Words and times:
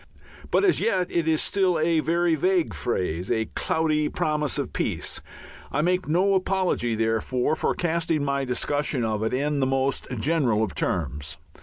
But 0.49 0.63
as 0.65 0.79
yet 0.79 1.11
it 1.11 1.27
is 1.27 1.43
still 1.43 1.77
a 1.77 1.99
very 1.99 2.33
vague 2.33 2.73
phrase, 2.73 3.29
a 3.29 3.45
cloudy 3.53 4.09
promise 4.09 4.57
of 4.57 4.73
peace. 4.73 5.21
I 5.71 5.83
make 5.83 6.07
no 6.07 6.33
apology 6.33 6.95
therefore, 6.95 7.55
for 7.55 7.75
casting 7.75 8.23
my 8.25 8.43
discussion 8.43 9.03
of 9.05 9.21
it 9.21 9.31
in 9.31 9.59
the 9.59 9.67
most 9.67 10.07
general 10.17 10.67
terms. 10.69 11.37